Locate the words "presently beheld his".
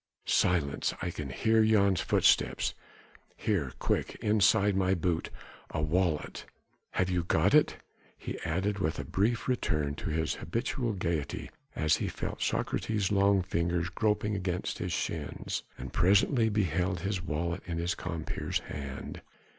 15.93-17.21